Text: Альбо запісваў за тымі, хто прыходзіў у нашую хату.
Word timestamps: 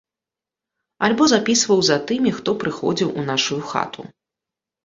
Альбо 1.07 1.27
запісваў 1.33 1.79
за 1.89 1.97
тымі, 2.13 2.31
хто 2.39 2.57
прыходзіў 2.65 3.13
у 3.19 3.27
нашую 3.31 3.61
хату. 3.75 4.01